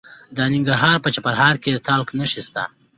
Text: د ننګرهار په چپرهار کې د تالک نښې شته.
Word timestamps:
د 0.35 0.37
ننګرهار 0.53 0.97
په 1.01 1.09
چپرهار 1.15 1.55
کې 1.63 1.69
د 1.73 1.77
تالک 1.87 2.07
نښې 2.17 2.41
شته. 2.47 2.63